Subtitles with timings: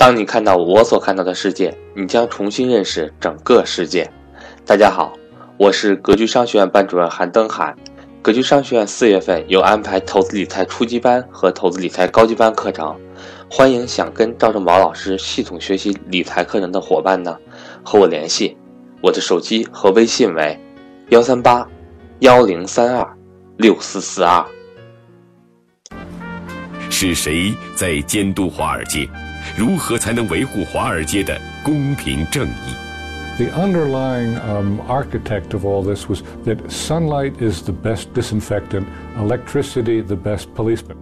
[0.00, 4.10] 当你看到我所看到的世界，你将重新认识整个世界。
[4.64, 5.12] 大家好，
[5.58, 7.76] 我是格局商学院班主任韩登海。
[8.22, 12.98] 格局商学院四月份有安排投资理财初级班和投资理财高级班课程，
[13.50, 17.36] 欢迎想跟赵正宝老师系统学习理财课程的伙伴呢，
[17.84, 18.56] 和我联系。
[19.02, 20.58] 我的手机和微信为
[21.10, 21.68] 幺三八
[22.20, 23.06] 幺零三二
[23.58, 24.42] 六四四二。
[26.88, 29.06] 是谁在监督华尔街？
[29.55, 32.75] 如何才能维护华尔街的公平正义？
[33.37, 38.85] The underlying um, architect of all this was that sunlight is the best disinfectant,
[39.17, 40.95] electricity the best policeman.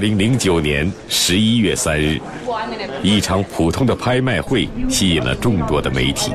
[0.00, 2.18] 零零九年十一月三日，
[3.02, 6.32] 一场普通的拍卖会吸引了众多的媒体。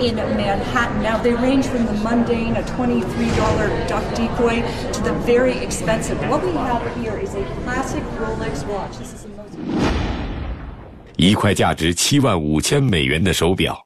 [0.00, 1.02] in Manhattan.
[1.02, 4.62] Now, they range from the mundane, a $23 duck decoy,
[4.92, 6.16] to the very expensive.
[6.28, 8.96] What we have here is a classic Rolex watch.
[8.98, 9.58] This is the most.
[11.16, 13.76] 一块价值七万五千美元的手表，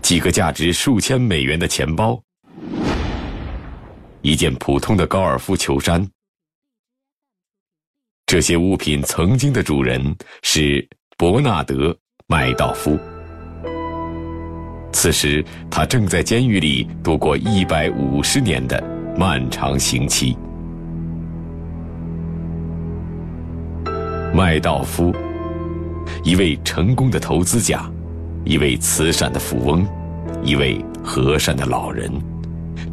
[0.00, 2.22] 几个价值数千美元的钱包。
[4.22, 6.08] 一件普通的高尔夫球衫，
[8.24, 10.00] 这些物品曾经的主人
[10.42, 11.90] 是伯纳德·
[12.28, 12.96] 麦道夫。
[14.92, 18.80] 此时，他正在监狱里度过一百五十年的
[19.18, 20.36] 漫长刑期。
[24.32, 25.12] 麦道夫，
[26.22, 27.90] 一位成功的投资家，
[28.44, 29.84] 一位慈善的富翁，
[30.44, 32.08] 一位和善的老人。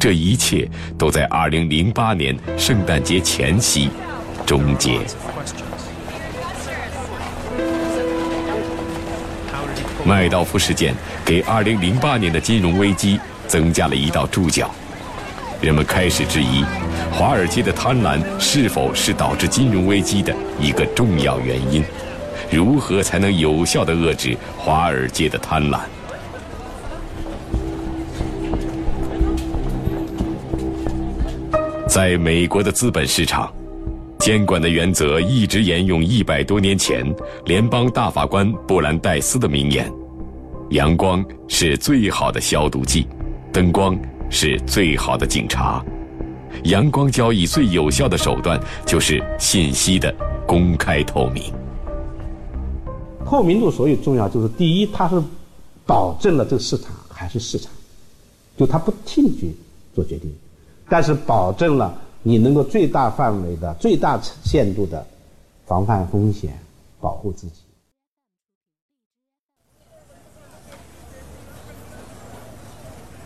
[0.00, 3.90] 这一切都在二零零八年圣诞节前夕
[4.46, 4.98] 终结。
[10.02, 14.70] 麦道夫事件给二零零八年的金融危机增加了一道注脚，
[15.60, 16.64] 人们开始质疑
[17.12, 21.84] 华尔街的贪婪是否是导致金融危机的一个重要原因？
[22.50, 25.80] 如何才能有效地遏制华尔街的贪婪？
[31.90, 33.52] 在美国的资本市场，
[34.20, 37.04] 监管的原则一直沿用一百多年前
[37.46, 39.92] 联邦大法官布兰代斯的名言
[40.70, 43.08] ：“阳光是最好的消毒剂，
[43.52, 43.98] 灯光
[44.30, 45.84] 是最好的警察。
[46.62, 50.14] 阳光交易最有效的手段就是信息的
[50.46, 51.52] 公开透明。
[53.26, 55.20] 透明度所以重要，就是第一，它是
[55.84, 57.68] 保证了这个市场还是市场，
[58.56, 59.52] 就它不替你去
[59.92, 60.32] 做决定。”
[60.90, 65.06] 但是保证了你能够最大范围的、最大限度的
[65.64, 66.58] 防范风险，
[67.00, 67.62] 保护自己。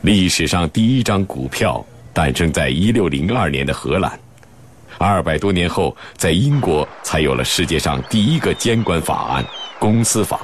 [0.02, 1.82] 历史上第一张股票
[2.12, 4.20] 诞生在一六零二年的荷兰，
[4.98, 9.42] 二百多年后，在英国才有了世界上第一个监管法案——
[9.80, 10.42] 公司法。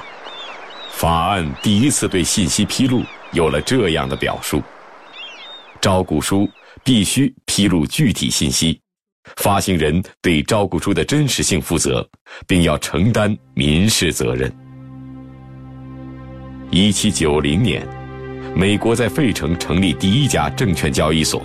[0.89, 4.59] 法案第一次对信息披露有了这样的表述：
[5.79, 6.49] 招股书。
[6.83, 8.79] 必须披露具体信息，
[9.37, 12.07] 发行人对招股书的真实性负责，
[12.47, 14.51] 并要承担民事责任。
[16.69, 17.85] 一七九零年，
[18.55, 21.43] 美国在费城成立第一家证券交易所。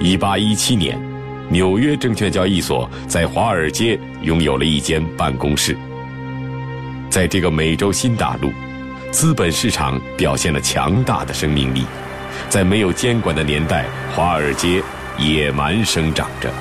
[0.00, 1.00] 一八一七年，
[1.48, 5.76] 纽约证券交易所在华尔街拥有了一间办公室。
[7.08, 8.52] 在这个美洲新大陆，
[9.12, 11.84] 资本市场表现了强大的生命力。
[12.48, 14.82] 在没有监管的年代，华尔街
[15.18, 16.52] 野蛮生长着。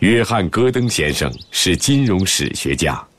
[0.00, 3.11] 约翰·戈登先生是金融史学家。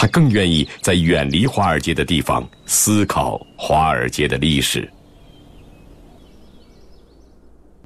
[0.00, 4.88] 他更愿意在远离华尔街的地方思考华尔街的历史。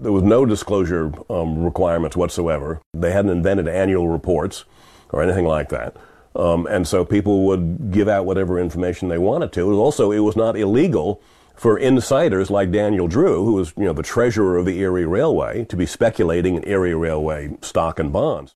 [0.03, 2.81] There was no disclosure um, requirements whatsoever.
[2.95, 4.65] They hadn't invented annual reports
[5.13, 5.95] or anything like that.
[6.35, 9.73] Um, and so people would give out whatever information they wanted to.
[9.79, 11.21] Also, it was not illegal
[11.55, 15.65] for insiders like Daniel Drew, who was you know the treasurer of the Erie Railway,
[15.67, 18.55] to be speculating in Erie Railway stock and bonds.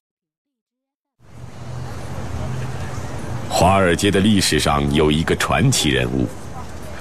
[3.48, 6.26] 华尔街的历史上有一个传奇人物，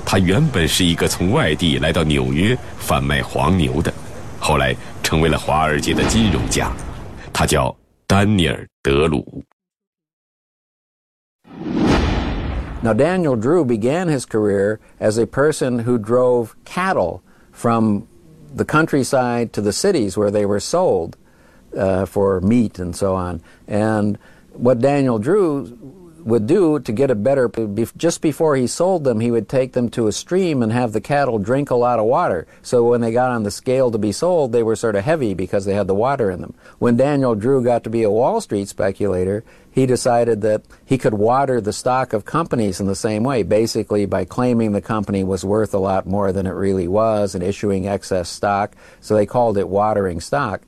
[0.06, 3.92] 他原本是一个从外地来到纽约贩卖黄牛的，
[4.40, 6.72] 后来成为了华尔街的金融家，
[7.32, 7.76] 他叫
[8.06, 9.44] 丹尼尔·德鲁。
[12.84, 17.22] Now, Daniel Drew began his career as a person who drove cattle
[17.54, 18.04] from
[18.54, 21.16] the countryside to the cities where they were sold
[21.78, 23.40] uh, for meat and so on.
[23.70, 24.18] And
[24.52, 25.72] what Daniel Drew
[26.26, 27.52] would do to get a better,
[27.98, 31.02] just before he sold them, he would take them to a stream and have the
[31.02, 32.48] cattle drink a lot of water.
[32.62, 35.34] So when they got on the scale to be sold, they were sort of heavy
[35.34, 36.54] because they had the water in them.
[36.80, 41.14] When Daniel Drew got to be a Wall Street speculator, he decided that he could
[41.14, 45.44] water the stock of companies in the same way, basically by claiming the company was
[45.44, 48.78] worth a lot more than it really was and issuing excess stock.
[49.02, 50.62] So they called it watering stock.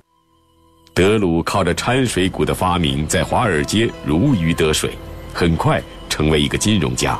[0.94, 4.92] 德鲁靠着掺水股的发明，在华尔街如鱼得水。
[5.33, 7.19] 很快成为一个金融家。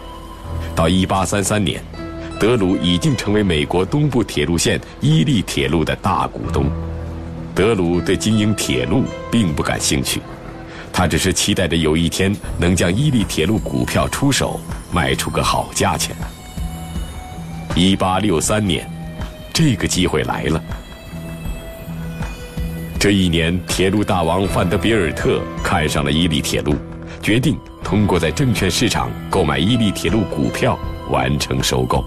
[0.75, 1.83] 到一八三三年，
[2.39, 6.71] 德鲁已经成为美国东部铁路线伊利铁路的大股东。
[7.55, 10.21] 德鲁对经营铁路并不感兴趣，
[10.93, 14.59] 他只是期待着有一天能将伊利铁路股票出手，
[14.93, 16.17] 卖出个好价钱。
[17.75, 18.89] 一八六三年，
[19.53, 20.63] 这个机会来了。
[22.99, 26.75] 这一年，铁路大王范德比尔特看上了伊利铁路，
[27.23, 27.59] 决定。
[27.83, 30.79] 通过在证券市场购买伊利铁路股票
[31.11, 32.05] 完成收购。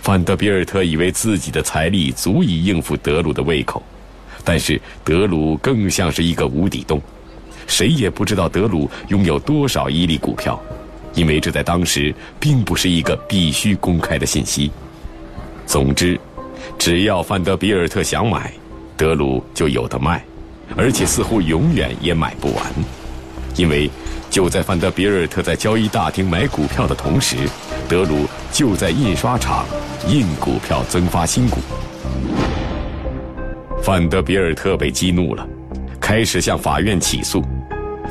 [0.00, 3.82] 范德比尔特以为自己的财力足以应付德鲁的胃口，
[4.42, 7.00] 但是德鲁更像是一个无底洞，
[7.66, 10.60] 谁也不知道德鲁拥有多少伊利股票，
[11.14, 14.70] 因为这在当时并不是一个必须公开的信息。
[15.66, 16.18] 总之，
[16.78, 18.52] 只要范德比尔特想买，
[18.96, 20.24] 德鲁就有的卖，
[20.76, 22.72] 而且似乎永远也买不完。
[23.60, 23.90] 因为
[24.30, 27.36] 就在范德比尔特在交易大厅买股票的同时，
[27.86, 29.66] 德鲁就在印刷厂
[30.08, 31.60] 印股票增发新股。
[33.82, 35.46] 范德比尔特被激怒了，
[36.00, 37.42] 开始向法院起诉；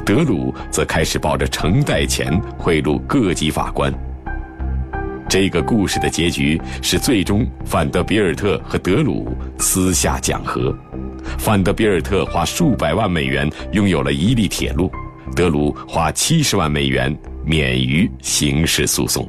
[0.05, 3.91] 德鲁则开始抱着承贷钱贿赂各级法官。
[5.27, 10.75] 这个故事的结局是，最终范德比尔特和德鲁私下讲和，
[11.39, 14.91] 范德比尔特花数百万美元拥有了伊利铁路。
[15.34, 19.28] 德鲁花七十万美元免于刑事诉讼。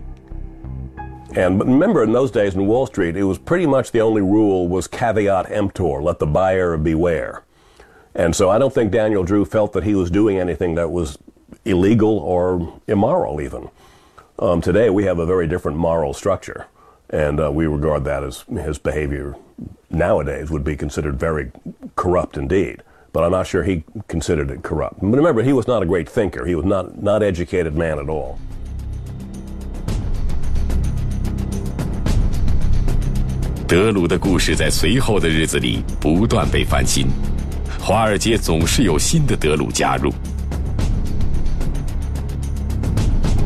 [1.35, 4.21] And but remember, in those days in Wall Street, it was pretty much the only
[4.21, 7.43] rule was caveat emptor, let the buyer beware.
[8.13, 11.17] And so I don't think Daniel Drew felt that he was doing anything that was
[11.65, 13.69] illegal or immoral, even.
[14.39, 16.67] Um, today, we have a very different moral structure,
[17.09, 19.35] and uh, we regard that as his behavior
[19.89, 21.51] nowadays would be considered very
[21.95, 22.81] corrupt indeed
[23.12, 25.00] But I'm not sure he considered it corrupt.
[25.00, 26.46] But remember, he was not a great thinker.
[26.46, 28.36] He was not not educated man at all.
[33.66, 37.06] 德鲁的故事在随后的日子里不断被翻新，
[37.78, 40.12] 华尔街总是有新的德鲁加入。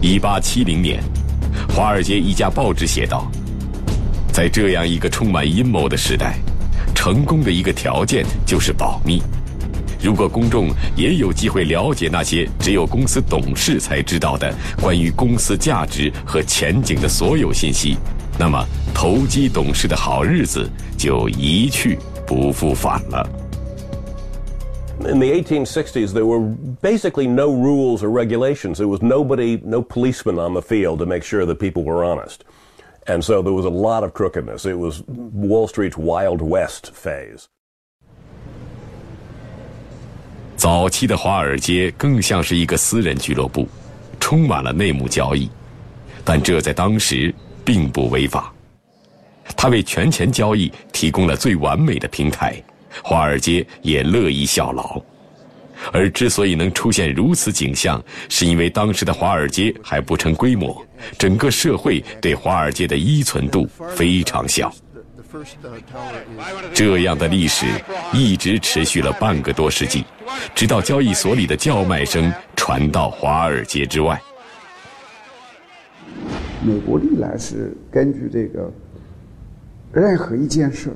[0.00, 1.02] 一八七零年，
[1.74, 3.30] 华尔街一家报纸写道
[4.32, 6.36] ：“在这样一个充满阴谋的时代，
[6.94, 9.22] 成功的一个条件就是保密。”
[10.03, 17.97] 如果公众也有机会了解那些只有公司董事才知道的关于公司价值和前景的所有信息，
[18.37, 23.27] 那么投机董事的好日子就一去不复返了。
[25.01, 26.41] In the 1860s, there were
[26.81, 28.79] basically no rules or regulations.
[28.79, 32.43] There was nobody, no policeman on the field to make sure that people were honest.
[33.07, 34.65] And so there was a lot of crookedness.
[34.65, 37.47] It was Wall Street's Wild West phase.
[40.64, 43.68] 早期的华尔街更像是一个私人俱乐部，
[44.18, 45.46] 充满了内幕交易，
[46.24, 47.34] 但这在当时
[47.66, 48.50] 并不违法。
[49.54, 52.56] 他为权钱交易提供了最完美的平台，
[53.02, 54.98] 华尔街也乐意效劳。
[55.92, 60.82] 而之所以能出现如此景象，是因为当时的华尔街还不成规模，
[61.18, 64.74] 整个社会对华尔街的依存度非常小。
[66.72, 67.66] 这样的历史
[68.12, 70.04] 一直持续了半个多世纪，
[70.54, 74.20] 直到交易所里的叫卖声传到华尔街之外。
[76.64, 78.70] 美国历来是根据这个，
[79.92, 80.90] 任何一件事，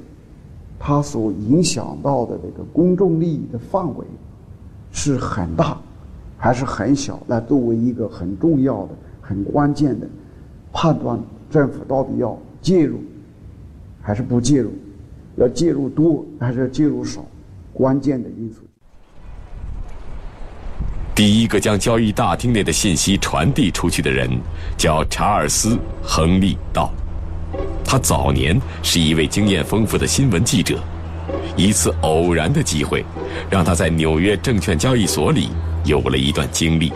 [0.79, 4.07] 它所影响到的这个公众利益的范围
[4.93, 5.77] 是很大
[6.39, 8.91] 还是很小，来作为一个很重要的、
[9.21, 10.07] 很关键的
[10.73, 11.19] 判断，
[11.51, 13.01] 政府到底要介入。
[14.09, 14.73] 还是不介入，
[15.37, 17.23] 要介入多还是要介入少，
[17.75, 18.61] 关键的因素。
[21.15, 24.27] 第一个将交易大厅内的信息传递出去的人
[24.79, 26.91] 叫查尔斯·亨利·道。
[27.85, 30.81] 他早年是一位经验丰富的新闻记者，
[31.55, 33.05] 一次偶然的机会，
[33.51, 35.51] 让他在纽约证券交易所里
[35.85, 36.91] 有了一段经历。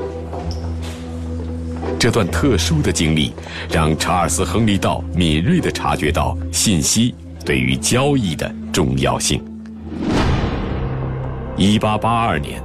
[2.02, 3.32] 这段特殊的经历
[3.70, 9.40] 让查尔斯·亨利·道敏锐地察觉到信息对于交易的重要性。
[11.56, 12.60] 一八八二年，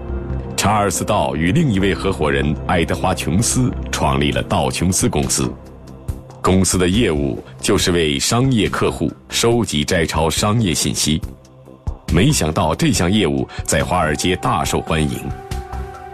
[0.56, 5.54] 查尔斯·道与另一位合伙人爱德华·琼斯创立了道琼斯公司。
[6.42, 11.22] 公司的业务就是为商业客户收集摘抄商业信息。
[12.12, 15.20] 没想到这项业务在华尔街大受欢迎。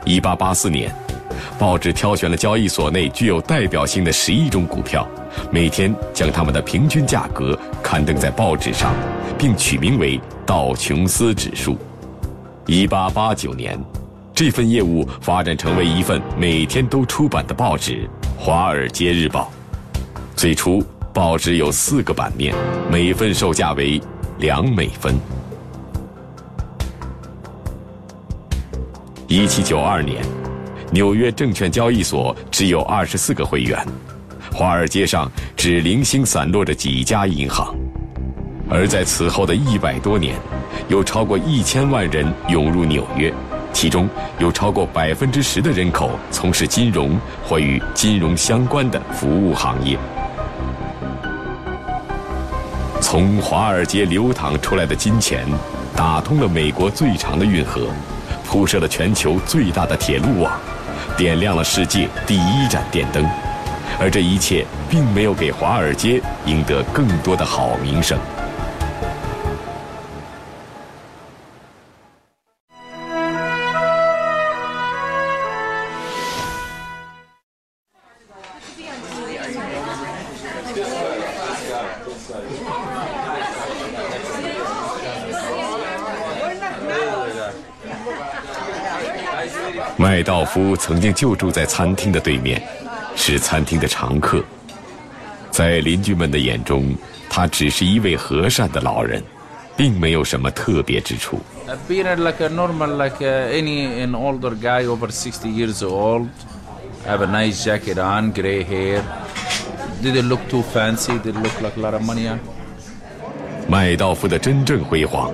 [0.03, 0.93] 一八八四年，
[1.57, 5.07] 报纸挑选了交易所内具有代表性的十一种股票，
[5.51, 8.93] 每天将它们的平均价格刊登在报纸上，
[9.37, 11.77] 并取名为道琼斯指数。
[12.65, 13.79] 一八八九年，
[14.33, 18.09] 这份业务发展成为一份每天都出版的报纸
[18.39, 19.51] 《华尔街日报》。
[20.35, 20.83] 最初，
[21.13, 22.55] 报纸有四个版面，
[22.89, 24.01] 每份售价为
[24.39, 25.15] 两美分。
[29.27, 30.23] 一七九二年，
[30.93, 33.83] 纽约证券交易所只有二十四个会员，
[34.53, 37.75] 华尔街上只零星散落着几家银行。
[38.69, 40.35] 而在此后的一百多年，
[40.89, 43.33] 有超过一千万人涌入纽约，
[43.73, 44.07] 其中
[44.37, 49.97] 有超过百分之十的人口从事金融或与金融相关的服务行业。
[53.01, 55.43] 从华尔街流淌出来的金钱，
[55.95, 57.87] 打通了美国最长的运河，
[58.45, 60.53] 铺设了全球最大的铁路网，
[61.17, 63.25] 点亮了世界第一盏电灯。
[63.99, 68.17] 而这一切并没有给华尔街赢得更多的好名声。
[90.53, 92.61] 夫曾经就住在餐厅的对面，
[93.15, 94.39] 是餐厅的常客。
[95.49, 96.95] 在邻居们的眼中，
[97.27, 99.23] 他只是一位和善的老人，
[99.75, 101.39] 并没有什么特别之处。
[101.67, 106.27] Appeared like a normal, like any an older guy over sixty years old.
[107.07, 109.01] Have a nice jacket on, gray hair.
[110.03, 111.13] Didn't look too fancy.
[111.13, 112.29] Didn't look like a lot of money
[113.67, 115.31] 麦道夫的真正辉煌，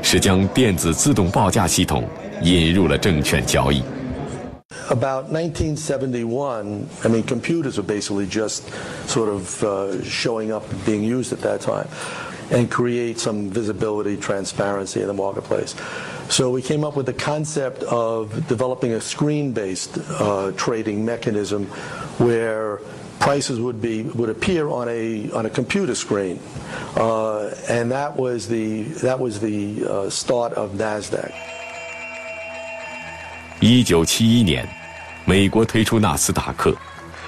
[0.00, 2.08] 是将电子自动报价系统
[2.42, 3.82] 引入了证券交易。
[4.89, 8.67] About 1971, I mean, computers were basically just
[9.07, 11.87] sort of uh, showing up and being used at that time
[12.51, 15.75] and create some visibility, transparency in the marketplace.
[16.29, 21.65] So we came up with the concept of developing a screen-based uh, trading mechanism
[22.17, 22.77] where
[23.19, 26.39] prices would be would appear on a on a computer screen,
[26.95, 31.33] uh, and that was the that was the uh, start of Nasdaq.
[33.67, 34.78] 一九七一年。
[35.30, 36.74] 美国推出纳斯达克，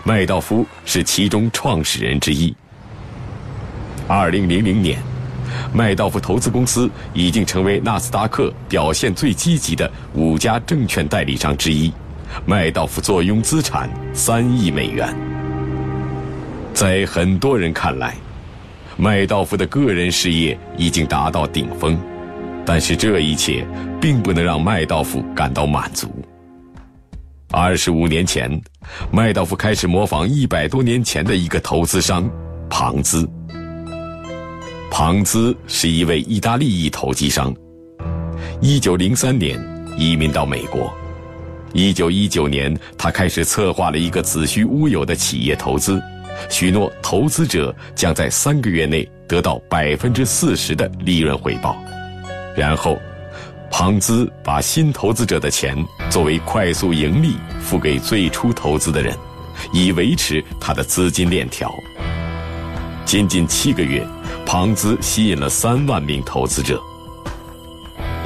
[0.02, 2.52] 麦道夫是其中创始人之一。
[4.08, 4.98] 二零零零年，
[5.72, 11.92] 麦道夫投资公司已经成为纳斯达克表现最积极的五家证券代理商之一。
[12.44, 15.16] 麦道夫坐拥资产三亿美元。
[16.74, 18.16] 在很多人看来，
[18.96, 21.96] 麦道夫的个人事业已经达到顶峰，
[22.66, 23.64] 但是这一切
[24.00, 26.10] 并不能让麦道夫感到满足。
[27.52, 28.50] 二十五年前，
[29.10, 32.28] 麦道夫开始模仿一百多年前的一个投资商
[32.70, 33.28] 庞兹。
[34.90, 37.54] 庞兹是一位意大利裔投机商，
[38.62, 39.62] 一九零三年
[39.98, 40.90] 移民到美国。
[41.74, 46.02] 一九一九年，他开始策划了一个子虚乌有的企业投资，
[46.48, 51.76] 许诺投资者将在三个月内得到百分之四十的利润回报，
[52.56, 52.98] 然后。
[53.74, 55.74] 庞兹把新投资者的钱
[56.10, 59.16] 作为快速盈利付给最初投资的人，
[59.72, 61.74] 以维持他的资金链条。
[63.06, 64.06] 仅仅七个月，
[64.44, 66.80] 庞兹吸引了三万名投资者。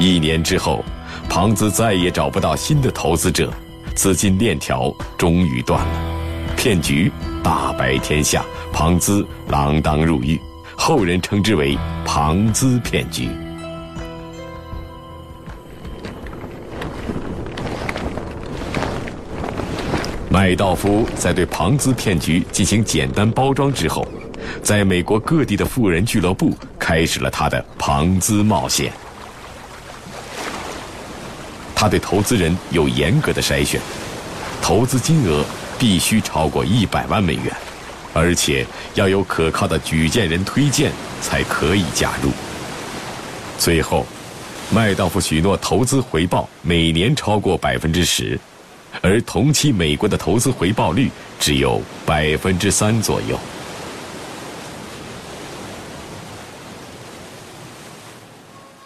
[0.01, 0.85] 一年之后，
[1.29, 3.49] 庞兹再也找不到新的投资者，
[3.95, 7.11] 资金链条终于断了，骗局
[7.45, 10.41] 大白天下，庞兹锒铛入狱，
[10.77, 13.31] 后人称之为“庞兹骗局”。
[20.29, 24.07] 麦道夫在对庞兹骗局进行简单包装之后，
[24.63, 28.93] 在美国各地的富人俱乐部开始了他的庞兹冒险。
[31.75, 33.81] 他对投资人有严格的筛选，
[34.61, 35.45] 投资金额
[35.79, 37.45] 必须超过一百万美元，
[38.13, 40.91] 而且要有可靠的举荐人推荐
[41.21, 42.31] 才可以加入。
[43.59, 44.05] 最后，
[44.71, 48.39] 麦道夫许诺投资回报每年超过百分之十，
[49.03, 53.39] 而同期美国的投资回报率只有百分之三左右。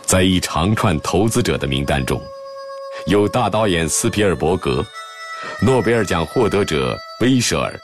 [0.05, 2.21] 在一长串投资者的名单中，
[3.07, 4.85] 有大导演斯皮尔伯格、
[5.63, 7.79] 诺贝尔奖获得者威舍尔，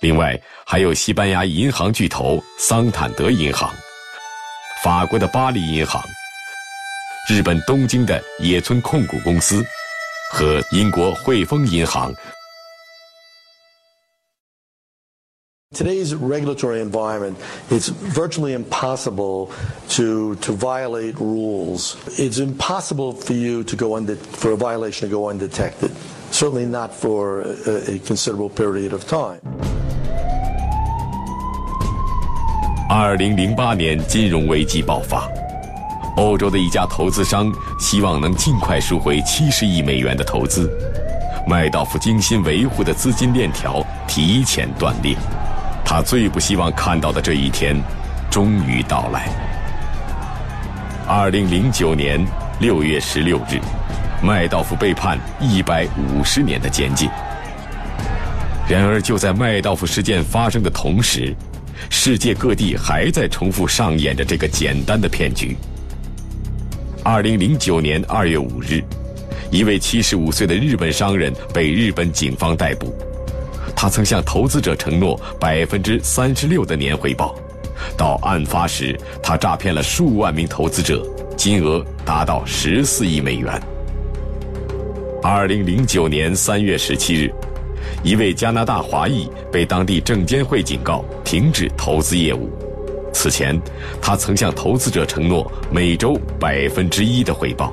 [0.00, 3.68] 另外还有西班牙银行巨头桑坦德银行、
[4.84, 6.00] 法国的巴黎银行、
[7.28, 9.66] 日本东京的野村控股公司
[10.33, 12.13] 和英国汇丰银行。
[15.71, 17.37] Today's regulatory environment,
[17.69, 19.51] it's virtually impossible
[19.89, 21.95] to, to violate rules.
[22.17, 25.91] It's impossible for you to go unde- for a violation to go undetected.
[26.31, 29.39] Certainly not for a, a considerable period of time.
[32.89, 35.29] 二零零八年金融危机爆发，
[36.16, 40.70] 欧洲的一家投资商希望能尽快赎回七十亿美元的投资，
[41.46, 45.16] 麦道夫精心维护的资金链条提前断裂。
[45.84, 47.76] 他最不希望看到的这一天，
[48.30, 49.28] 终于到来。
[51.06, 52.24] 二零零九年
[52.60, 53.60] 六月十六日，
[54.22, 57.10] 麦道夫被判一百五十年的监禁。
[58.68, 61.34] 然而，就在麦道夫事件发生的同时，
[61.90, 65.56] 世界各地还在重复上演着这个简单的骗局。
[67.04, 68.82] 二零零九年二月五日，
[69.50, 72.96] 一位七十五岁的日本商人被日本警方逮捕。
[73.76, 77.34] 他曾向投资者承诺百分之三十六的年回报，
[77.94, 81.06] 到案发时，他诈骗了数万名投资者，
[81.36, 83.52] 金额达到十四亿美元。
[85.22, 87.30] 二零零九年三月十七日，
[88.02, 92.48] 一位加拿大华裔被当地证监会警告停止投资业务。
[93.14, 93.58] 此前，
[94.02, 97.72] 他曾向投资者承诺每周百分之一的回报。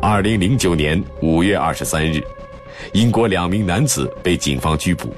[0.00, 2.22] 二零零九年五月二十三日。
[2.92, 5.14] 英国两名男子被警方拘捕，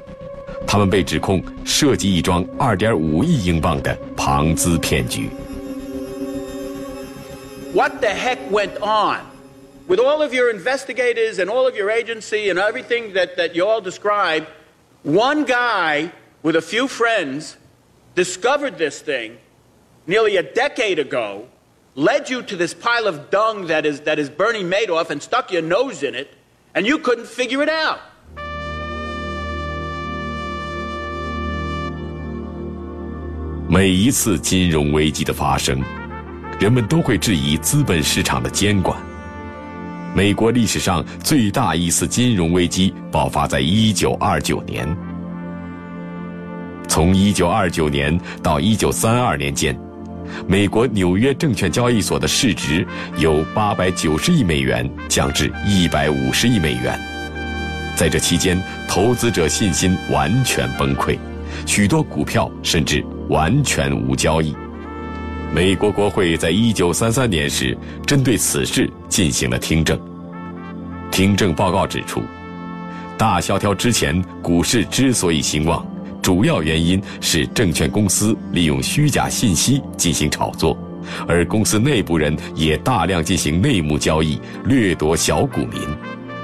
[0.66, 5.28] 他们被指控涉及一桩二点五亿英镑的庞资骗局。
[7.74, 9.20] What the heck went on
[9.88, 13.66] with all of your investigators and all of your agency and everything that, that you
[13.66, 14.46] all described?
[15.02, 16.10] One guy
[16.42, 17.56] with a few friends
[18.15, 19.37] discovered this thing
[20.05, 21.47] nearly a decade ago,
[21.95, 25.51] led you to this pile of dung that is, that is Bernie Madoff, and stuck
[25.51, 26.29] your nose in it
[26.73, 27.99] and you couldn't figure it out.
[33.69, 35.81] 每一次金融危机的发生，
[36.59, 39.01] 人们都会质疑资本市场的监管。
[40.13, 45.04] 美国历史上最大一次金融危机爆发在1929年。
[46.88, 49.78] 从1929年到1932年间。
[50.46, 52.84] 美国纽约证券交易所的市值
[53.16, 56.98] 由八百九十亿美元降至一百五十亿美元，
[57.94, 61.16] 在这期间，投资者信心完全崩溃，
[61.64, 64.54] 许多股票甚至完全无交易。
[65.54, 69.98] 美国国会在一九三三年时针对此事进行了听证。
[71.12, 72.20] 听证报告指出，
[73.16, 75.86] 大萧条之前股市之所以兴旺。
[76.26, 80.76] 主要原因是证券公司利用虚假信息进行炒作，
[81.28, 85.80] 而公司内部人也大量进行内幕交易，掠夺小股民。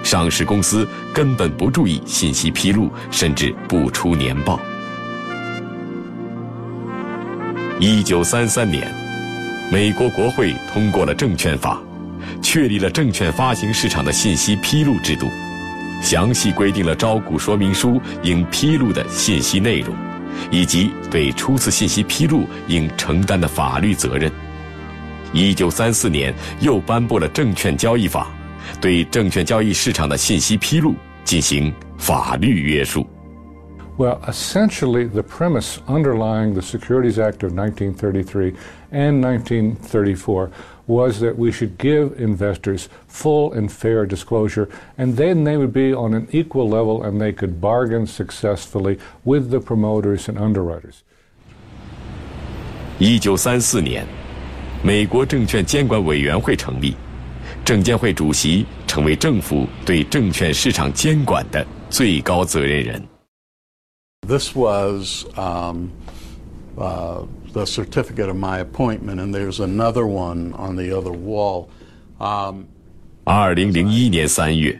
[0.04, 4.60] 上市公司根本不注意信息披露，甚至不出年报。
[7.80, 8.86] 一九三三年，
[9.72, 11.82] 美国国会通过了证券法，
[12.40, 15.26] 确立了证券发行市场的信息披露制度。
[16.02, 19.96] 详细规定了招股说明书应披露的信息内容，
[20.50, 24.30] 以及对初次信息披露应承担的法律责任。
[25.32, 28.28] 一九三四年又颁布了证券交易法，
[28.80, 33.06] 对证券交易市场的信息披露进行法律约束。
[33.98, 38.54] Well, essentially, the premise underlying the Securities Act of 1933
[38.90, 40.50] and 1934
[40.87, 44.67] was that we should give investors full and fair disclosure,
[44.97, 49.49] and then they would be on an equal level and they could bargain successfully with
[49.49, 51.03] the promoters and underwriters.
[52.99, 54.05] 一九三四年，
[54.81, 56.95] 美国证券监管委员会成立，
[57.63, 63.03] 证监会主席成为政府对证券市场监管的最高责任人。
[64.27, 65.89] This was um,
[66.75, 71.69] uh, the certificate of my appointment, and there's another one on the other wall.
[72.19, 72.65] Um,
[73.23, 74.79] 二零零一年三月，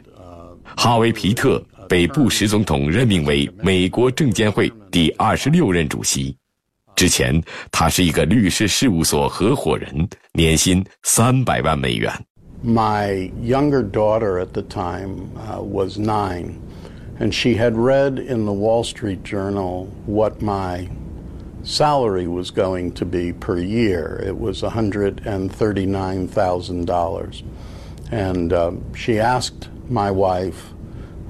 [0.76, 6.36] 哈维·皮特被布什总统任命为美国证监会第二十六任主席。
[6.96, 12.12] 之前，他是一个律师事务所合伙人，年薪三百万美元。
[12.64, 15.28] My younger daughter at the time
[15.62, 16.54] was nine,
[17.20, 20.88] and she had read in the Wall Street Journal what my
[21.62, 24.20] salary was going to be per year.
[24.24, 27.42] It was $139,000.
[28.10, 30.72] And uh, she asked my wife,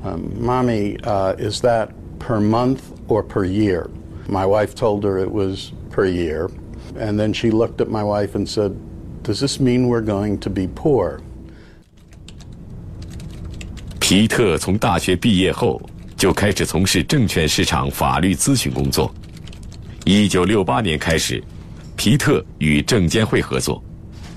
[0.05, 3.91] um, Mommy, uh, is that per month or per year?
[4.29, 6.51] My wife told her it was per year.
[6.97, 8.77] And then she looked at my wife and said,
[9.23, 11.23] Does this mean we're going to be poor?
[14.01, 15.79] 皮特从大学毕业后
[16.17, 19.13] 就开始从事证券市场法律咨询工作。
[20.06, 21.42] 一九六八年开始，
[21.96, 23.82] 皮特与证监会合作。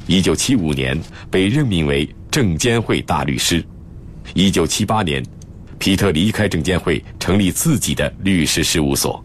[0.07, 0.97] 一九七五年
[1.29, 3.65] 被任命为证监会大律师。
[4.35, 5.21] 一九七八年，
[5.77, 9.21] 皮特离开证监会，成立自己的律师事务所。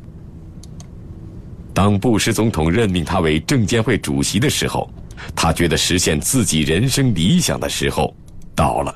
[1.75, 4.91] 当布什总统任命他为证监会主席的时候，
[5.35, 8.15] 他觉得实现自己人生理想的时候
[8.55, 8.95] 到了。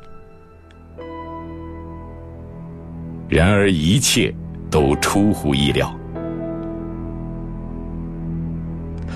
[3.29, 4.33] 然而，一切
[4.71, 5.95] 都出乎意料。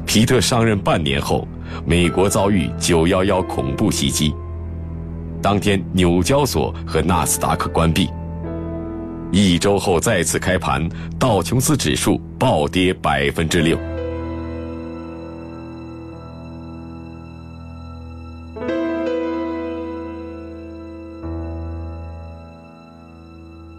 [0.09, 1.47] 皮特上任半年后，
[1.85, 4.33] 美国遭遇九幺幺恐怖袭击。
[5.39, 8.09] 当天，纽交所和纳斯达克关闭。
[9.31, 13.77] 一周后再次开盘，道琼斯指数暴跌百分之六。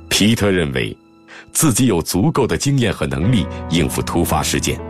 [0.08, 0.96] 皮特认为，
[1.50, 4.80] 自己有足够的经验和能力应付突发事件，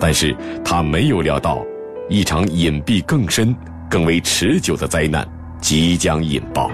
[0.00, 0.34] 但是
[0.64, 1.64] 他没有料到，
[2.08, 3.54] 一场隐蔽更深、
[3.90, 5.26] 更为持久的灾难
[5.60, 6.70] 即将引爆。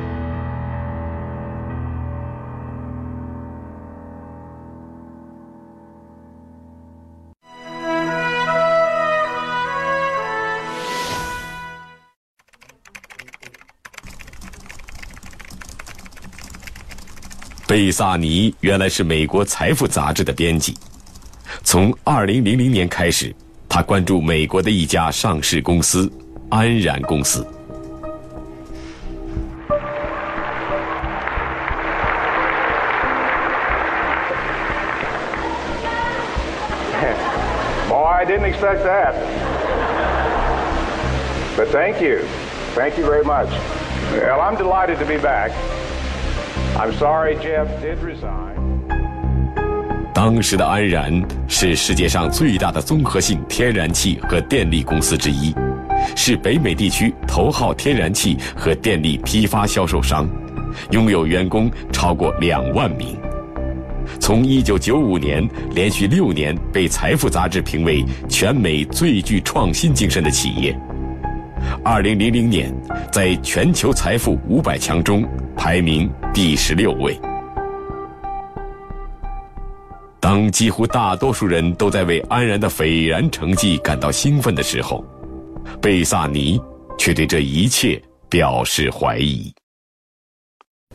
[17.67, 20.77] 贝萨尼原来是美国财富杂志的编辑，
[21.75, 23.35] 从二零零零年开始，
[23.69, 26.09] 他关注美国的一家上市公司——
[26.49, 27.45] 安然公司。
[37.89, 39.17] Boy, I didn't expect that.
[41.57, 42.21] But thank you.
[42.77, 43.49] Thank you very much.
[44.13, 45.51] Well, I'm delighted to be back.
[46.77, 48.64] I'm sorry Jeff did resign.
[50.27, 51.13] 当时的安然
[51.47, 55.55] 是世界上最大的综合性天然气和电力公司之一，
[56.17, 60.27] 是北美地区头号天然气和电力批发销售商，
[60.93, 63.15] 拥有员工超过两万名。
[64.19, 70.75] 从1995年连续六年被《财富》杂志评为全美最具创新精神的企业。
[71.85, 72.75] 2000年，
[73.13, 75.23] 在全球财富五百强中
[75.55, 77.15] 排名第十六位。
[80.34, 85.04] 当几乎大多数人都在为安然的斐然成绩感到兴奋的时候，
[85.82, 86.62] 贝萨尼
[86.98, 89.54] 却对这一切表示怀疑。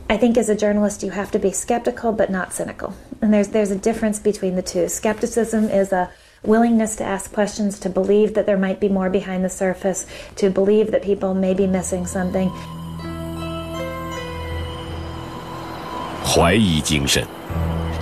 [0.07, 2.93] I think as a journalist, you have to be skeptical but not cynical.
[3.21, 4.87] And there's, there's a difference between the two.
[4.87, 6.09] Skepticism is a
[6.43, 10.51] willingness to ask questions, to believe that there might be more behind the surface, to
[10.51, 12.51] believe that people may be missing something.
[16.23, 17.25] 怀疑精神，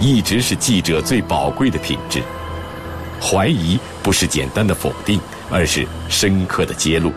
[0.00, 2.22] 一直是记者最宝贵的品质。
[3.20, 7.12] 怀疑不是简单的否定，而是深刻的揭露。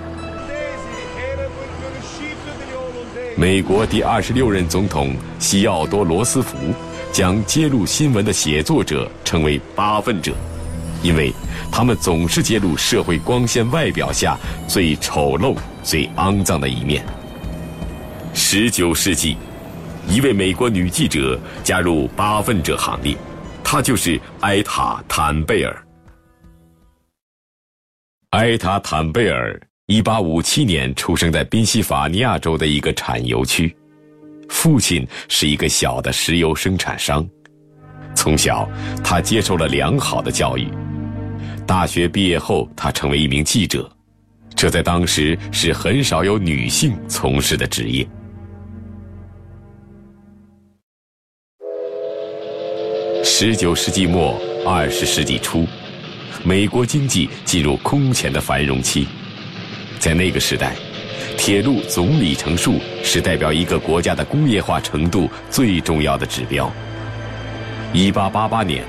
[3.38, 6.58] 美国第二十六任总统西奥多·罗斯福
[7.12, 10.34] 将揭露新闻的写作者称为“八分者”，
[11.02, 11.34] 因为
[11.72, 17.04] 他们总是揭露社会光鲜外表下最丑陋、最肮脏的一面。
[18.34, 19.38] 十九世纪，
[20.08, 23.16] 一位美国女记者加入“八分者”行列，
[23.64, 25.84] 她就是埃塔·坦贝尔。
[28.32, 29.60] 埃塔·坦贝尔。
[29.88, 33.76] 一八五七年出生在宾夕法尼亚州的一个产油区，
[34.48, 37.28] 父亲是一个小的石油生产商。
[38.16, 38.70] 从小，
[39.04, 40.66] 他接受了良好的教育。
[41.68, 43.92] 大学毕业后，他成为一名记者，
[44.56, 48.08] 这在当时是很少有女性从事的职业。
[53.44, 55.68] 十九世纪末，二十世纪初，
[56.44, 59.08] 美国经济进入空前的繁荣期。
[59.98, 60.76] 在那个时代，
[61.40, 66.72] 铁路总里程数是代表一个国家的工业化程度最重要的指标。
[67.94, 68.84] 一八八八年，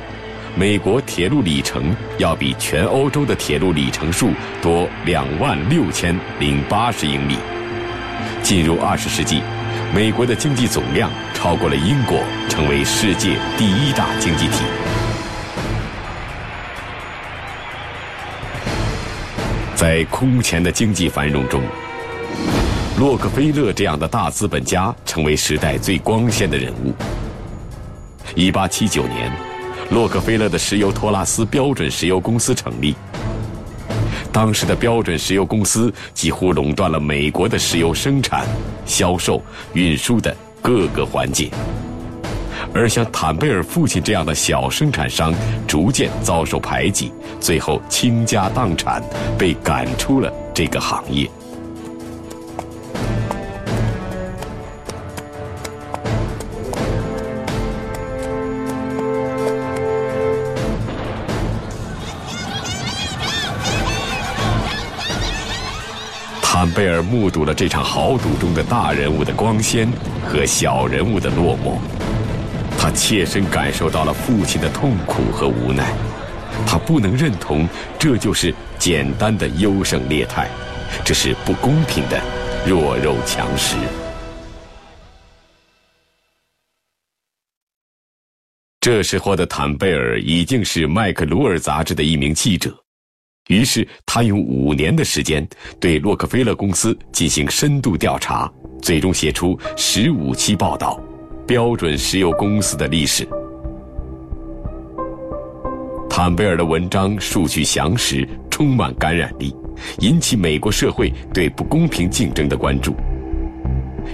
[0.55, 7.39] 美国铁路里程要比全欧洲的铁路里程数多两万六千零八十英里。
[8.43, 9.41] 进入二十世纪，
[9.95, 11.11] 美国的经济总量
[11.43, 14.63] 超过了英国，成为世界第一大经济体。
[19.75, 21.61] 在空前的经济繁荣中，
[22.97, 26.95] 洛克菲勒这样的大资本家成为时代最光鲜的人物。
[28.37, 29.29] 一八七九年，
[29.91, 32.95] 洛克菲勒的石油托拉斯标准石油公司成立。
[34.31, 38.47] 当时的标准石油公司几乎垄断了美国的石油生产、
[38.87, 41.51] 销售、运输的各个环节，
[42.73, 45.35] 而像坦贝尔父亲这样的小生产商
[45.67, 49.03] 逐渐遭受排挤，最后倾家荡产，
[49.37, 51.29] 被赶出了这个行业。
[66.75, 69.89] 贝尔目睹了这场豪赌中的大人物的光鲜
[70.27, 71.79] 和小人物的落寞，
[72.79, 75.93] 他切身感受到了父亲的痛苦和无奈，
[76.67, 80.49] 他不能认同这就是简单的优胜劣汰，
[81.05, 82.21] 这是不公平的
[82.67, 83.77] 弱肉强食。
[88.81, 92.82] 这时候的坦贝尔已经是麦克卢尔杂志的一名记者。
[93.53, 95.47] 于是，他用五年的时间
[95.79, 100.99] 对洛克菲勒公司进行深度调查，最终写出十五期报道，
[101.47, 103.25] 《标准石油公司的历史》。
[106.09, 109.55] 坦贝尔的文章数据详实，充满感染力，
[109.99, 112.97] 引起美国社会对不公平竞争的关注。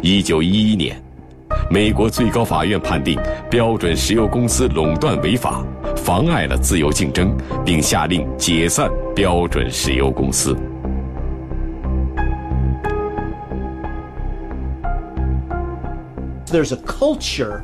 [0.02, 1.00] 一九一一年。
[1.70, 3.18] 美国最高法院判定
[3.50, 5.64] 标准石油公司垄断违法，
[5.96, 10.55] 妨碍了自由竞争，并下令解散标准石油公司。
[16.47, 17.63] There's a culture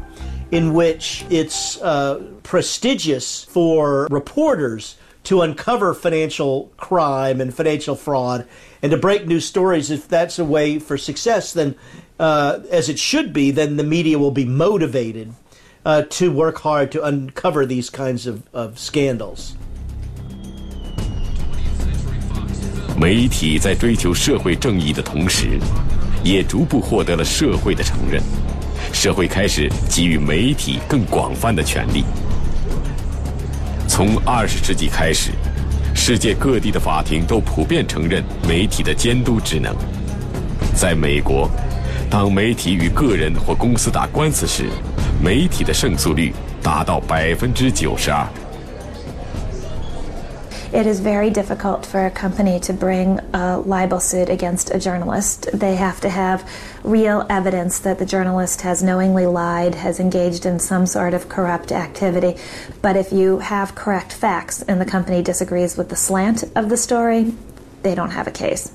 [0.51, 8.47] in which it's uh, prestigious for reporters to uncover financial crime and financial fraud
[8.81, 9.91] and to break news stories.
[9.91, 11.75] If that's a way for success, then
[12.19, 15.33] uh, as it should be, then the media will be motivated
[15.85, 19.55] uh, to work hard to uncover these kinds of, of scandals.
[22.96, 25.58] 媒体在追求社会正义的同时，
[26.22, 28.22] 也逐步获得了社会的承认。
[28.92, 32.04] 社会开始给予媒体更广泛的权利。
[33.88, 35.32] 从二十世纪开始，
[35.94, 39.74] 世界各地的法庭都普遍承认媒体的监督职能。
[40.74, 41.50] 在美国。
[42.10, 44.66] 当媒体与个人或公司打官司时，
[45.20, 48.24] 媒体的胜诉率达到百分之九十二。
[50.73, 55.49] It is very difficult for a company to bring a libel suit against a journalist.
[55.53, 56.47] They have to have
[56.83, 61.71] real evidence that the journalist has knowingly lied, has engaged in some sort of corrupt
[61.71, 62.35] activity.
[62.81, 66.77] But if you have correct facts and the company disagrees with the slant of the
[66.77, 67.33] story,
[67.83, 68.71] they don't have a case.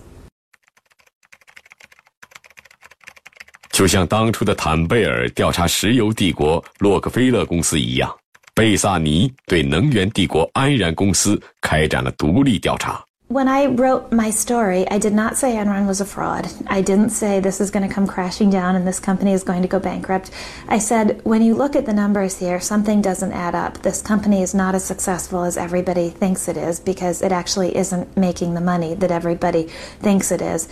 [3.71, 8.15] 就像当初的坦贝尔调查石油帝国洛克菲勒公司一样，
[8.59, 13.05] 贝萨尼对能源帝国安然公司开展了独立调查。
[13.29, 16.47] When I wrote my story, I did not say Enron was a fraud.
[16.69, 19.63] I didn't say this is going to come crashing down and this company is going
[19.63, 20.31] to go bankrupt.
[20.69, 23.83] I said, when you look at the numbers here, something doesn't add up.
[23.83, 28.15] This company is not as successful as everybody thinks it is because it actually isn't
[28.15, 29.69] making the money that everybody
[30.01, 30.69] thinks it is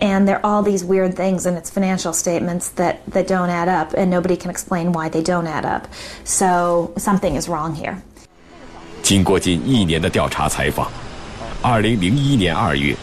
[0.00, 3.68] And there are all these weird things in its financial statements that, that don't add
[3.68, 5.86] up, and nobody can explain why they don't add up.
[6.24, 7.96] So something is wrong here.
[9.02, 10.88] 经过近一年的调查采访，
[11.62, 12.94] 二零零一年二月，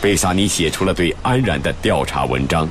[0.00, 2.66] 贝萨尼写出了对安然的调查文章，《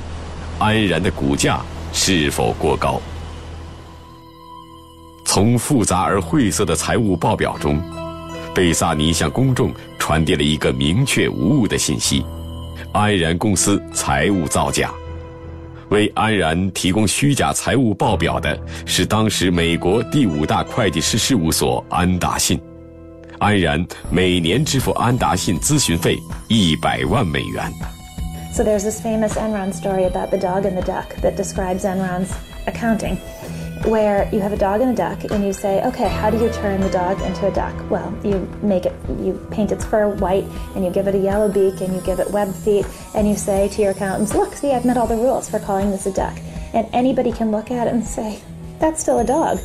[0.60, 1.62] 安然的股价
[1.92, 2.96] 是否过高》。
[5.26, 7.82] 从复杂而晦涩的财务报表中，
[8.56, 12.26] 贝萨尼向公众传递了一个明确无误的信息。
[12.94, 14.92] 安然公司财务造假，
[15.90, 22.60] 为安然提供虚假财务报表的是当时美国第五大会计师事务所安达信。
[23.40, 27.72] 安然每年支付安达信咨询费一百万美元。
[28.54, 32.32] So there's this famous Enron story about the dog and the duck that describes Enron's
[32.66, 33.18] accounting.
[33.85, 36.51] where you have a dog and a duck, and you say, okay, how do you
[36.53, 37.75] turn the dog into a duck?
[37.91, 41.51] Well, you make it, you paint its fur white, and you give it a yellow
[41.51, 44.73] beak, and you give it web feet, and you say to your accountants, look, see,
[44.73, 46.37] I've met all the rules for calling this a duck.
[46.73, 48.41] And anybody can look at it and say,
[48.79, 49.59] that's still a dog.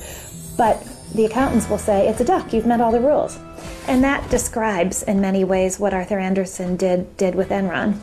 [0.57, 3.37] But the accountants will say, it's a duck, you've met all the rules.
[3.87, 7.99] And that describes, in many ways, what Arthur Anderson did, did with Enron.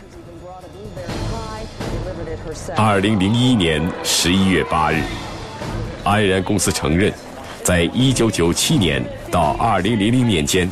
[2.77, 5.03] 二零零一年十一月八日，
[6.10, 7.13] 安然公司承认，
[7.62, 10.67] 在一九九七年到二零零零年间，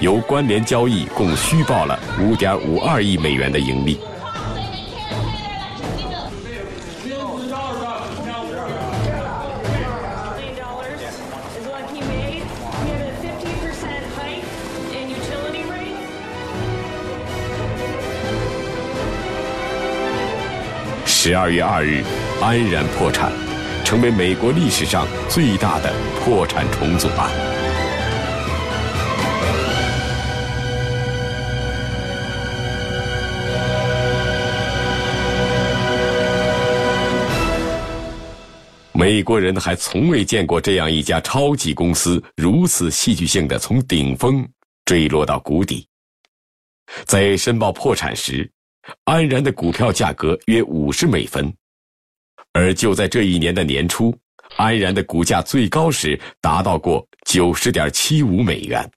[0.00, 4.00] 由关联交易共虚报了五点五二亿美元的盈利。
[21.04, 22.02] 十二月二日，
[22.40, 23.30] 安然破产，
[23.88, 27.30] 成为美国历史上最大的破产重组案。
[38.92, 44.46] 美国人还从未见过这样一家超级公司如此戏剧性的从顶峰
[44.84, 45.88] 坠落到谷底。
[47.06, 48.46] 在申报破产时。
[49.04, 51.52] 安然的股票价格约五十美分，
[52.57, 54.13] 而就在这一年的年初，
[54.57, 58.89] 安然的股价最高时达到过九十点七五美元。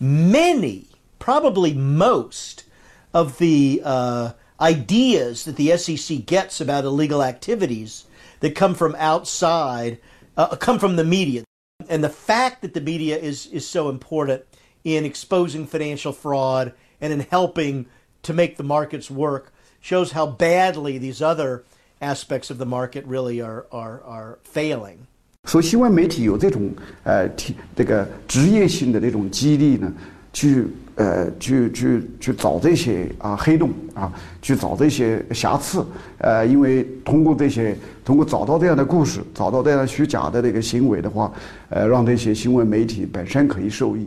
[0.00, 0.84] Many,
[1.18, 2.64] probably most,
[3.12, 8.04] of the uh, ideas that the SEC gets about illegal activities
[8.40, 9.98] that come from outside
[10.36, 11.44] uh, come from the media,
[11.88, 14.42] and the fact that the media is is so important
[14.84, 17.86] in exposing financial fraud and in helping
[18.22, 21.64] to make the markets work shows how badly these other
[21.99, 24.97] aspects of the market really are are are failing.
[25.45, 26.69] 所以新闻媒体有这种
[27.03, 29.91] 呃提这个职业性的这种激励呢，
[30.33, 35.85] 去呃去去去找这些啊黑洞啊，去找这些瑕疵，
[36.17, 41.31] 呃，因为通过这些通过找到这样的故事，找到这样虚假的这个行为的话，
[41.69, 44.05] 呃，让这些新闻媒体本身可以受益。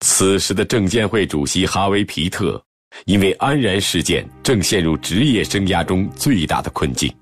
[0.00, 2.60] 此时的证监会主席哈维·皮特
[3.04, 7.12] 因为安然事件正陷入职业生涯中最大的困境，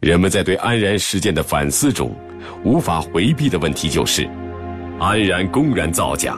[0.00, 2.14] 人们在对安然事件的反思中，
[2.64, 4.28] 无法回避的问题就是：
[4.98, 6.36] 安然公然造假，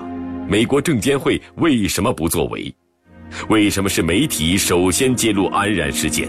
[0.48, 2.74] 美国证监会为什么不作为？
[3.48, 6.28] 为什么是媒体首先揭露安然事件？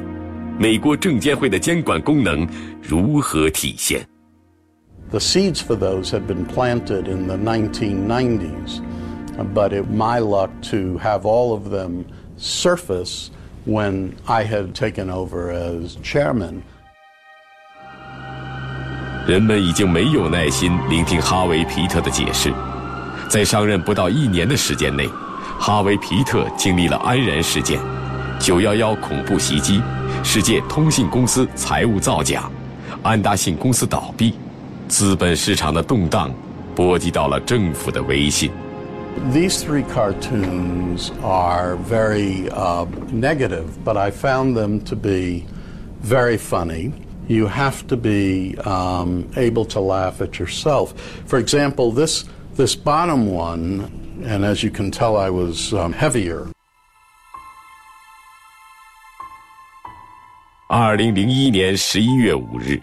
[0.58, 2.48] 美国证监会的监管功能
[2.82, 4.06] 如何体现
[5.10, 8.82] ？The seeds for those had been planted in the 1990s,
[9.56, 12.04] but it my luck to have all of them.
[12.40, 13.28] Surface
[13.66, 16.62] when I had taken over as chairman.
[19.28, 22.52] 人们已经没有耐心聆听哈维·皮特的解释。
[23.28, 25.08] 在上任不到一年的时间内，
[25.60, 27.80] 哈维·皮特经历了安然事件、
[28.40, 29.82] 九幺幺恐怖袭击、
[30.24, 32.50] 世界通信公司财务造假、
[33.04, 34.34] 安达信公司倒闭、
[34.88, 36.32] 资本市场的动荡，
[36.74, 38.50] 波及到了政府的威信。
[39.33, 45.47] These three cartoons are very uh, negative, but I found them to be
[46.01, 46.93] very funny.
[47.27, 50.93] You have to be um, able to laugh at yourself.
[51.27, 53.91] For example, this this bottom one,
[54.25, 56.49] and as you can tell, I was um, heavier.
[60.69, 62.81] 二零零一年十一月五日，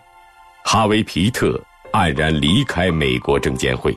[0.66, 1.62] 哈维·皮特
[1.94, 3.96] 黯然离开美国证监会。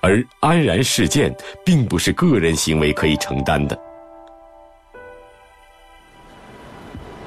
[0.00, 1.34] 而安然事件
[1.64, 3.78] 并不是个人行为可以承担的。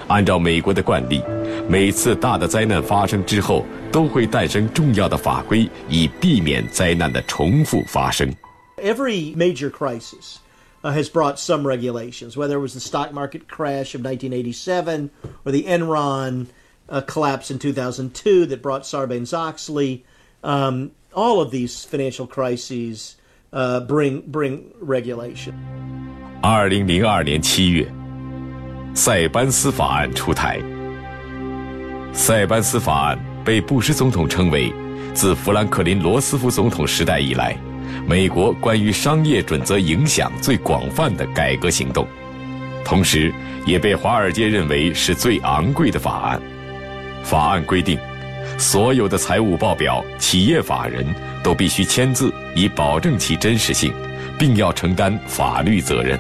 [0.08, 1.24] 按照美国的惯例，
[1.70, 8.30] 每次大的灾难发生之后，都会诞生重要的法规，以避免灾难的重复发生。
[8.78, 10.38] Every major crisis
[10.84, 15.12] has brought some regulations, whether it was the stock market crash of 1987
[15.46, 16.48] or the Enron
[16.90, 20.04] uh, collapse in 2002 that brought Sarbanes-Oxley.
[20.44, 23.16] Um, all of these financial crises
[23.52, 25.54] uh, bring bring regulation.
[26.42, 27.88] 二零零二年七月，
[28.94, 30.60] 塞班斯法案出台。
[32.14, 34.74] 塞班斯法案被布什总统称为
[35.14, 37.58] 自富兰克林·罗斯福总统时代以来，
[38.08, 42.08] 美国关于商业准则影响最广泛的改革行动，
[42.84, 43.34] 同时
[43.66, 46.42] 也被华尔街认为是最昂贵的法案。
[47.24, 48.00] 法案规定。
[48.61, 51.05] 所有的财务报表，企业法人
[51.43, 53.93] 都必须签字，以保证其真实性，
[54.39, 56.19] 并要承担法律责任。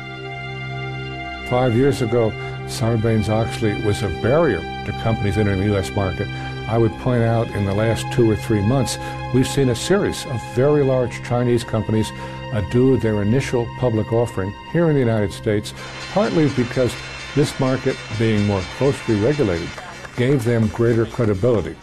[1.50, 2.32] Five years ago,
[2.68, 5.92] Sarbanes-Oxley was a barrier to companies entering the U.S.
[5.94, 6.26] market.
[6.68, 8.98] I would point out in the last two or three months,
[9.32, 12.10] we've seen a series of very large Chinese companies
[12.52, 15.72] uh, do their initial public offering here in the United States,
[16.12, 16.92] partly because
[17.36, 19.68] this market, being more closely regulated,
[20.16, 21.76] gave them greater credibility.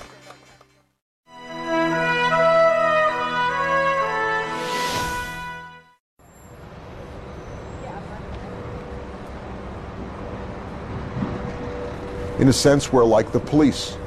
[12.49, 13.99] In a sense, we're like the police.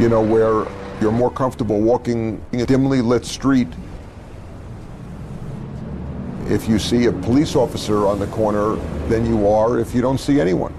[0.00, 0.66] You know, where
[1.00, 3.68] you're more comfortable walking a dimly lit street
[6.48, 8.74] if you see a police officer on the corner
[9.06, 10.74] than you are if you don't see anyone.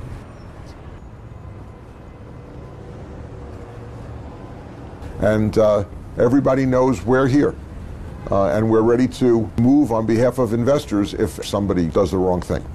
[5.19, 5.85] And uh,
[6.17, 7.55] everybody knows we're here.
[8.29, 12.41] Uh, and we're ready to move on behalf of investors if somebody does the wrong
[12.41, 12.74] thing.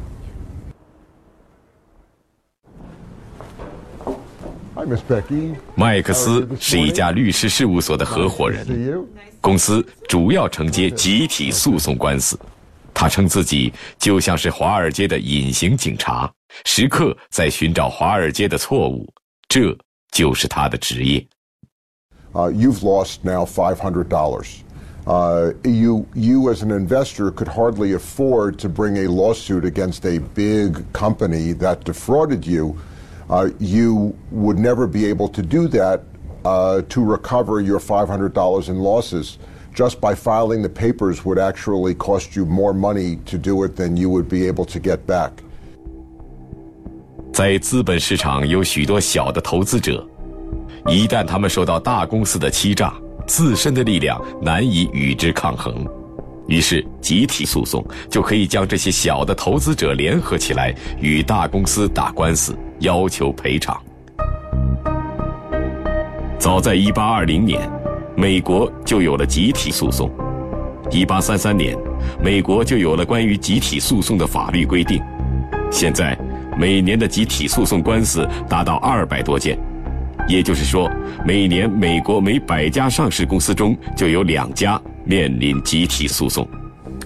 [4.89, 5.55] Hi, Miss Becky.
[5.75, 9.05] 麦克斯是一家律师事务所的合伙人，
[9.39, 12.37] 公司主要承接集体诉讼官司。
[12.93, 16.31] 他称自己就像是华尔街的隐形警察，
[16.65, 19.05] 时刻在寻找华尔街的错误，
[19.49, 19.77] 这
[20.11, 21.25] 就是他的职业。
[22.33, 24.63] Uh, you've lost now five hundred dollars.
[25.05, 30.19] Uh, you, you as an investor could hardly afford to bring a lawsuit against a
[30.33, 32.75] big company that defrauded you.
[33.60, 36.00] You would never be able to do that
[36.44, 39.38] uh, to recover your $500 in losses.
[39.72, 43.96] Just by filing the papers would actually cost you more money to do it than
[43.96, 45.30] you would be able to get back.
[47.32, 50.04] 在资本市场有许多小的投资者，
[50.88, 52.92] 一旦他们受到大公司的欺诈，
[53.28, 55.86] 自身的力量难以与之抗衡，
[56.48, 63.80] 于是集体诉讼就可以将这些小的投资者联合起来，与大公司打官司，要求赔偿。
[66.38, 67.70] 早在1820年，
[68.16, 70.10] 美国就有了集体诉讼
[70.90, 71.76] ；1833年，
[72.22, 75.00] 美国就有了关于集体诉讼的法律规定。
[75.70, 76.18] 现在，
[76.58, 79.58] 每年的集体诉讼官司达到二百多件。
[80.26, 80.90] 也就是说，
[81.24, 86.46] 每年美国每百家上市公司中就有两家面临集体诉讼。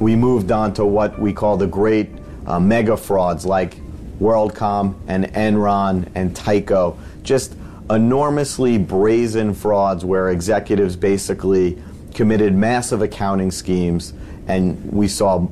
[0.00, 2.06] We moved on to what we call the great
[2.46, 3.76] mega frauds like
[4.19, 7.53] WorldCom and Enron and Tyco, just
[7.89, 11.77] enormously brazen frauds where executives basically
[12.13, 14.13] committed massive accounting schemes,
[14.47, 15.47] and we saw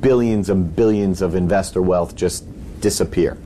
[0.00, 2.44] billions and billions of investor wealth just
[2.80, 3.36] disappear.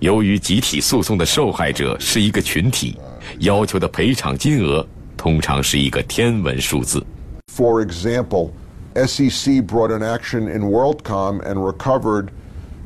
[0.00, 2.96] 由于集体诉讼的受害者是一个群体，
[3.38, 4.86] 要求的赔偿金额
[5.16, 7.02] 通常是一个天文数字。
[7.50, 8.50] For example,
[8.94, 12.28] SEC brought an action in WorldCom and recovered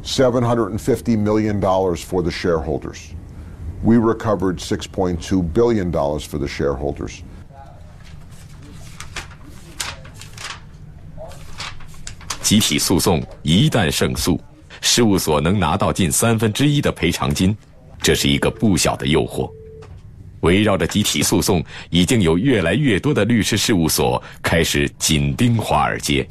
[0.06, 3.14] $750 million for the shareholders.
[3.84, 7.24] We recovered $6.2 billion for the shareholders.
[12.42, 14.40] 集体诉讼一旦胜诉，
[14.80, 17.58] 事务所能拿到近三分之一的赔偿金，
[18.00, 19.52] 这是一个不小的诱惑。
[20.42, 26.28] 围绕着集体诉讼，已经有越来越多的律师事务所开始紧盯华尔街。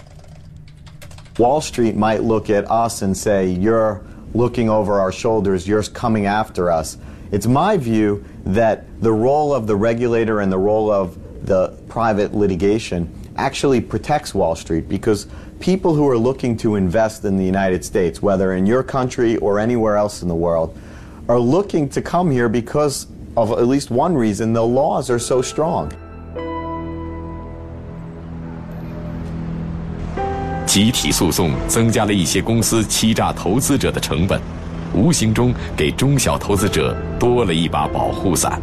[1.38, 4.04] Wall Street might look at us and say, You're
[4.34, 6.96] looking over our shoulders, you're coming after us.
[7.32, 12.34] It's my view that the role of the regulator and the role of the private
[12.34, 15.26] litigation actually protects Wall Street because
[15.58, 19.58] people who are looking to invest in the United States, whether in your country or
[19.58, 20.78] anywhere else in the world,
[21.28, 25.42] are looking to come here because of at least one reason the laws are so
[25.42, 25.92] strong.
[30.74, 34.40] 集体诉讼增加了一些公司欺诈投资者的成本，
[34.92, 38.60] 无形中给中小投资者多了一把保护伞。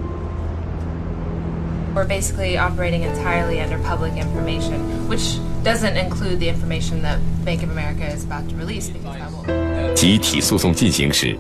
[1.96, 7.70] We're basically operating entirely under public information, which doesn't include the information that Bank of
[7.72, 9.94] America is about to release because that will.
[9.94, 11.38] 集体诉讼进行时，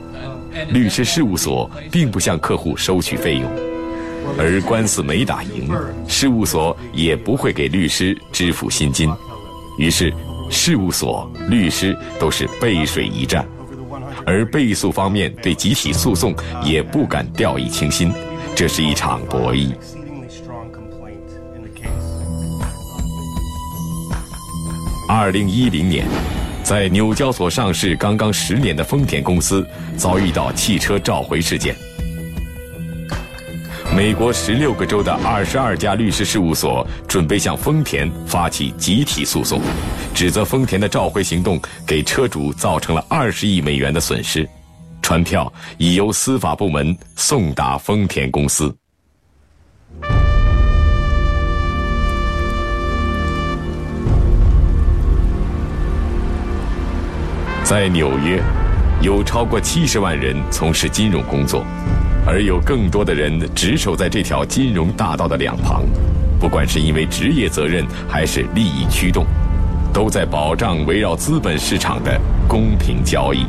[0.70, 3.52] 律师事务所并不向客户收取费用，
[4.38, 5.70] 而官司没打赢，
[6.08, 9.10] 事务所也不会给律师支付薪金。
[9.78, 10.14] 于是，
[10.52, 13.48] 事务所、律师都是背水一战，
[14.26, 18.14] 而被诉方面对集体诉讼也不敢掉以轻心，
[18.54, 19.74] 这是一场博弈。
[25.08, 26.06] 二零一零年，
[26.64, 29.66] 在纽交所上市刚刚十年的丰田公司
[29.98, 31.76] 遭遇到汽车召回事件。
[33.94, 39.62] 美国十六个州的二十二家律师事务所准备向丰田发起集体诉讼，
[40.14, 44.48] 指责丰田的召回行动给车主造成了二十亿美元的损失。
[45.02, 48.74] 传票已由司法部门送达丰田公司。
[57.64, 58.42] 在纽约，
[59.02, 61.66] 有超过七十万人从事金融工作，
[62.26, 65.84] 而有更多的人值守在这条金融大道的两旁，
[66.40, 69.26] 不管是因为职业责任还是利益驱动，
[69.92, 73.46] 都在保障围绕资本市场的公平交易。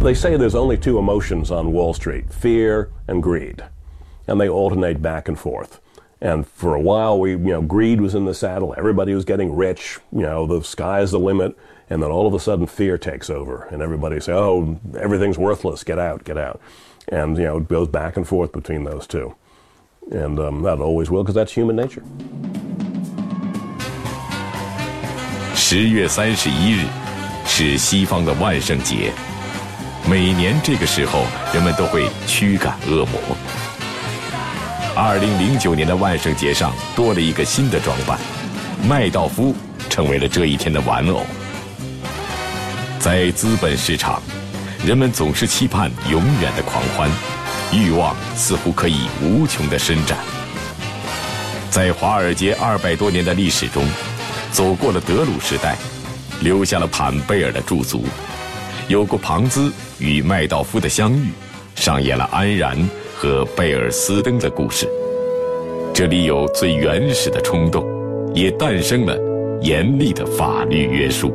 [0.00, 3.64] They say there's only two emotions on Wall Street fear and greed.
[4.28, 5.80] And they alternate back and forth.
[6.19, 8.75] And for a while, we, you know, greed was in the saddle.
[8.77, 9.99] Everybody was getting rich.
[10.11, 11.55] You know, the sky's the limit.
[11.89, 15.83] And then all of a sudden, fear takes over, and everybody say, "Oh, everything's worthless.
[15.83, 16.61] Get out, get out."
[17.09, 19.35] And you know, it goes back and forth between those two,
[20.09, 22.01] and um, that always will, because that's human nature.
[25.53, 26.87] 十月三十一日
[27.45, 29.11] 是西方的万圣节，
[30.09, 33.35] 每年这个时候，人们都会驱赶恶魔。
[34.98, 38.18] 二零零九年的万圣节上多了一个新的装扮，
[38.88, 39.54] 麦道夫
[39.90, 41.20] 成为了这一天的玩偶。
[42.98, 44.22] 在资本市场，
[44.86, 47.10] 人们总是期盼永远的狂欢，
[47.74, 50.16] 欲望似乎可以无穷的伸展。
[51.70, 53.86] 在华尔街二百多年的历史中，
[54.50, 55.76] 走过了德鲁时代，
[56.40, 58.06] 留下了坎贝尔的驻足，
[58.88, 61.32] 有过庞兹与麦道夫的相遇，
[61.74, 62.74] 上演了安然
[63.18, 64.86] 和贝尔斯登的故事。
[65.94, 67.82] 这里有最原始的冲动，
[68.34, 69.18] 也诞生了
[69.62, 71.32] 严厉的法律约束。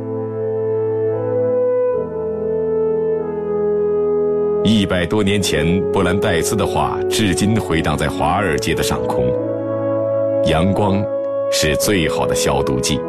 [4.62, 9.26] 一百多年前，布兰代斯的话至今回荡在华尔街的上空。
[10.44, 11.04] 阳光
[11.50, 13.00] 是最好的消毒剂，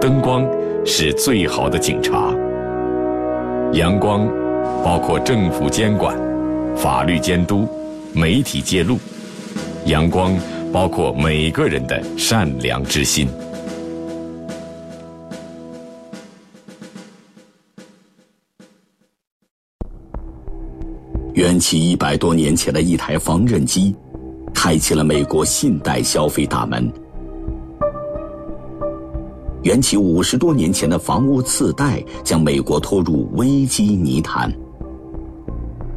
[0.00, 0.44] 灯光
[0.84, 2.34] 是最好的警察。
[3.74, 4.26] 阳光
[4.84, 6.18] 包括政府监管、
[6.74, 7.68] 法律监督、
[8.14, 8.98] 媒体揭露。
[9.86, 10.36] 阳光
[10.72, 13.28] 包括每个人的善良之心。
[21.32, 23.94] 缘起一百多年前的一台缝纫机，
[24.52, 26.92] 开启了美国信贷消费大门。
[29.62, 34.52] 缘起五十多年前的房屋次贷，将美国拖入危机泥潭。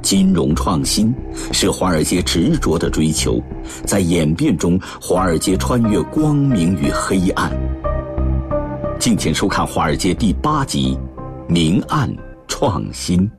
[0.04, 1.12] 金融创新
[1.54, 3.42] 是华尔街执着的追求，
[3.86, 7.52] 在演变中，华尔街穿越光明与黑暗。
[9.00, 10.98] 敬请收看《华尔街》第八集：
[11.48, 12.14] 明暗
[12.48, 13.30] 创新。